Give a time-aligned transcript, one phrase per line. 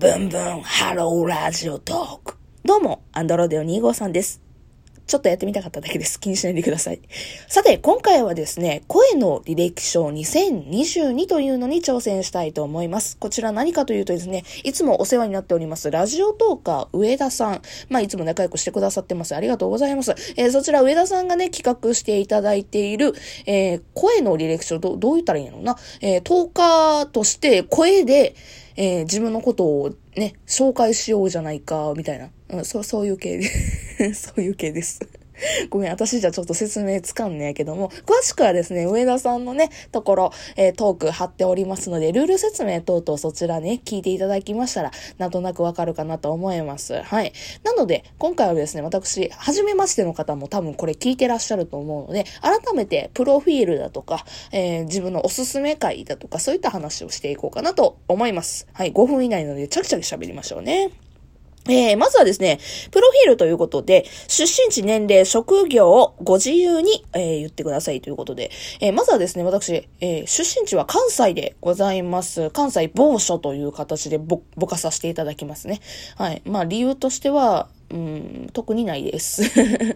[0.00, 2.36] ブンブンハローラジオトーク。
[2.64, 4.40] どうも、アンドロデオ2号さんです。
[5.08, 6.20] ちょっとやってみたかっただけです。
[6.20, 7.00] 気にしないでください。
[7.48, 13.16] さて、今回はですね、声の履歴書2022というのに挑戦したいと思います。
[13.16, 17.62] こちら何かというとですね、いつもお世話になっております、ラジオトーカー上田さん。
[17.88, 19.34] まあ、いつも仲良くしてくださってます。
[19.34, 20.14] ありがとうございます。
[20.36, 23.14] えー、そちら上田さんがね、企画していただいている、
[23.46, 25.78] えー、声の履歴書、どどう言ったらいいのな。
[26.02, 28.34] えー、トーカーとして声で、
[28.76, 32.28] えー、自分のことをね、紹介しようじゃないか、みたいな。
[32.50, 33.50] うん、そう、そういう系で
[34.14, 35.00] そういう系です。
[35.70, 47.02] ごめん、私じゃちょっと説明つかんねやけども、詳しくはですね、上田さんのね、ところ、えー、トーク貼っておりますので、ルール説明等々そちらね、聞いていただきましたら、なんとなくわかるかなと思います。
[47.02, 47.32] はい。
[47.62, 58.66] なので、今回はですね、私、初めましての方も多分これ聞いてらっしゃると思うので、改めて、プロフィールだとか、えー、自分のおすすめ会だとか、そういった話をしていこうかなと思います。
[58.72, 60.90] はい、5分以内なので、チャキチャキ喋りましょうね。
[61.68, 62.58] えー、まずはですね、
[62.90, 72.50] プロフィールということで、出身地、年齢、職業をご自由に、えー、言ってくださいということで、えー、まずはですね、私、え出身地は関西でございます。
[72.50, 75.80] 関西某所という形でぼ、ぼかさせていただきますね。
[76.16, 76.42] はい。
[76.44, 79.42] まあ、理由としては、うん、特にないです。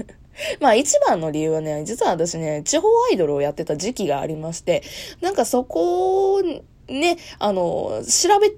[0.60, 4.82] まあ一番の理由はね、実は私ね、地方アイドルをやってた時期がありまして、
[5.20, 8.52] なんかそこを、ね、あの、調べ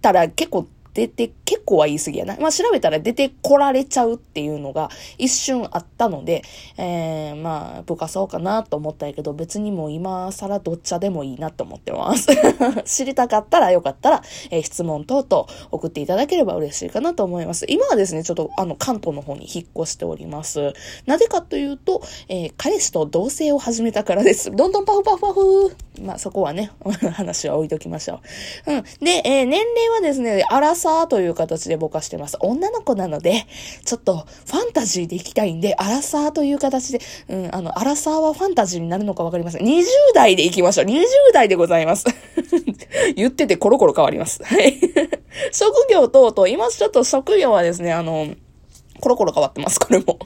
[0.00, 2.36] たら結構出て、結構は言い過ぎやな。
[2.38, 6.42] まあ、調べたら出てこられちゃうっていうのが一瞬あったので、
[6.76, 12.28] えー、まあ、部下そうかなと思ったけど、別にもう今更どっちでもいいなと思ってます。
[12.84, 17.66] 知りたかったらよかったら、えー、質問等々送っていただければ嬉しいかなと思います。
[17.68, 20.72] 今はですね、ちょっとあの、関東の方に引っ越しております。
[21.06, 24.50] なぜかというと、えー、彼氏と同棲を始めたからです。
[24.50, 26.70] どんどんパフパフパフまあ、そこはね、
[27.12, 28.20] 話は置いときましょ
[28.66, 28.72] う。
[28.72, 28.82] うん。
[28.82, 30.44] で、えー、年齢はですね、
[30.80, 32.38] ラサーという形でぼかしてます。
[32.40, 33.46] 女の子なので、
[33.84, 39.62] ちょっとファンタジーで行きたいんで、アラサーという形で、うん、あの、アラサーはファンタジーになるのかわかりません。
[39.62, 40.86] 20代で行きましょう。
[40.86, 41.04] 20
[41.34, 42.06] 代でございます。
[43.14, 44.42] 言っててコロコロ変わります。
[44.42, 44.80] はい。
[45.52, 48.28] 職業等々、今ちょっと職業はですね、あの、
[49.00, 50.18] コロコロ変わってます、これも。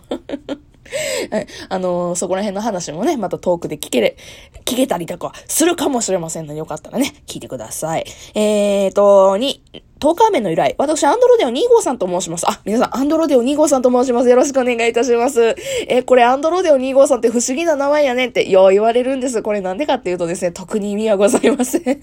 [1.31, 1.47] はい。
[1.69, 4.16] あのー、そこら辺の話もね、またトークで聞けれ、
[4.65, 8.04] 聞けたりとかするかもしれませんので、よかったらね、聞いてください。
[8.34, 9.62] えーと、に、
[10.04, 10.75] 10日目の由来。
[10.76, 12.44] 私、アンドロデオ2号さんと申します。
[12.47, 14.28] あ、皆さん、アンドロデオ2号さんと申します。
[14.28, 15.56] よろしくお願いいたします。
[15.88, 19.41] えこれ、アンドロデオ2号さんって不思議な名前やねんって、よう言われるんです。
[19.41, 22.00] これなんでかっていうとですね、特に意味はございません。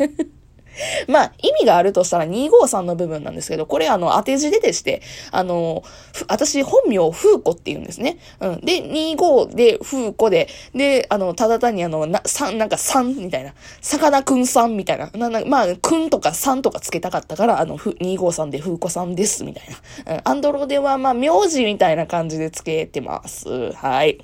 [1.07, 5.01] まあ、意味があるとしたら253の部分なんですけど、これあの、当て字ででして、
[5.31, 5.83] あの、
[6.27, 8.17] 私本名風子って言うんですね。
[8.39, 8.61] うん。
[8.61, 19.63] で、25で風子で、で、あの、ただ単にあの、な、さなんか3みたいな、魚くんさんみたいな、な、な、まあ、くんとか3とかつけたかったから、あの、253で風子さんです、みたい
[20.05, 20.13] な。
[20.15, 20.21] うん。
[20.23, 23.71] アンドロではまあ、名字みたいな感じでつけてます。
[23.73, 24.19] はい。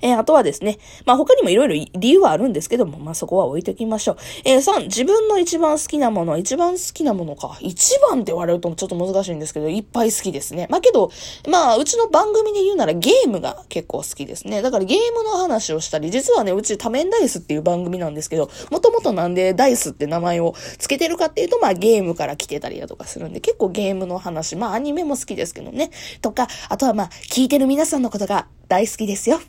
[0.00, 4.16] えー、あとはですね、まあ、他にもいろいろ理由はあるんですけども、まあ、そこは置いときましょう。
[4.44, 7.58] えー、3、自分の一番好きなもの、一番好きなものか。
[7.60, 10.66] 一番って言われるとちょっと難しいんですけど、いっぱい好きですね。
[10.70, 11.10] まあ、けど、
[11.48, 14.62] まあ、うちの番組で言うならゲームが結構好きですね。
[14.62, 25.90] だからゲームの話をしたり、実はね、うち多面ダイスっていう番組なんですけど、もともとなんでダイスって名前を付けてるかっていうと、まあ、ゲームから来てたりだとかするんで、結構ゲームの話、まあ、アニメも好きですけどね。
[26.20, 29.40] とか、あとはまあ、聞いてる皆さんのことが大好きですよ。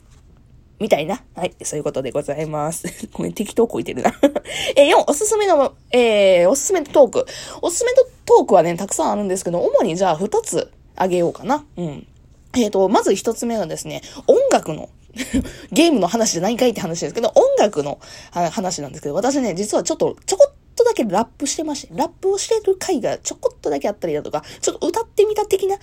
[0.79, 1.21] みたいな。
[1.35, 1.55] はい。
[1.63, 2.88] そういうことでございます。
[3.13, 4.13] ごめん、適当こいてるな
[4.75, 7.25] え、4、おすすめの、えー、おすすめのトーク。
[7.61, 11.65] おすすめのトークはね、たくさんあるんですけど、主にじゃあ2つあげようかな。
[11.77, 12.07] うん。
[12.55, 14.89] えっ、ー、と、まず1つ目はですね、音楽の
[15.71, 17.99] ゲームの話じゃないかいって話ですけど、音楽の
[18.31, 25.77] 話なんですけど、私ね、実はちょっと、ちょこっとだけラップしてまして、ラップをしてる回がちょこっとだけあったりだとか、ちょっと歌ってみた的な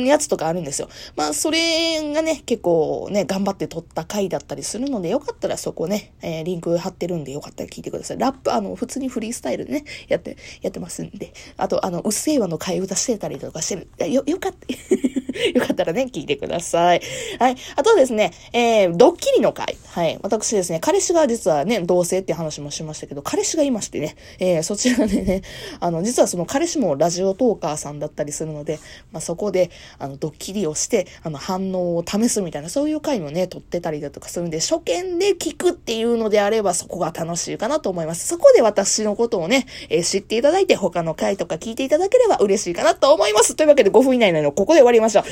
[0.00, 0.88] やつとかあるんですよ。
[1.16, 8.18] まあ、それがね、結構ね、頑張って撮った回だったりするので、よかったらそこね、えー、リンク貼ってるんで、よかったら聞いてください。
[8.18, 11.32] ラップ、あの、普通にフリースタイルでね、やって、やってますんで。
[11.56, 14.12] あと、あの、うっせぇわの替え歌してたりとかしてる。
[14.12, 14.66] よ、よかった。
[15.54, 17.02] よかったらね、聞いてください。
[17.38, 17.56] はい。
[17.76, 19.76] あとですね、えー、ドッキリの回。
[19.86, 20.18] はい。
[20.22, 25.42] 私ですね、彼氏が実はね、同性って話もしましたけど、彼氏がいましてね、えー、そちらでね、
[25.80, 28.78] あの、実はその彼氏もラジオトーカーさんだったりするので、
[29.12, 38.26] まあ、そこで、あの、ドッキリをして、あの、反応を試すみたいな、そういう回もね、撮ってたりだとかするんで、初見で聞くっていうのであれば、そこが楽しいかなと思います。
[38.26, 43.54] そこで私のことをね、えー、知っていただいて、他の回とか聞いていただければ嬉しいかなと思います。
[43.56, 45.24] というわけで5分以内なのここで終わりましょう。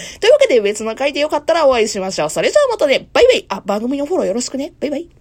[0.49, 2.31] で別の回でよかったらお会いしましょう。
[2.31, 4.73] それじゃあまたね、バイバイあ、番組のフォローよろしくね。
[4.81, 5.18] バイバイ。